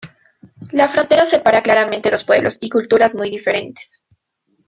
[0.71, 4.03] La frontera separa claramente dos pueblos y culturas muy diferentes.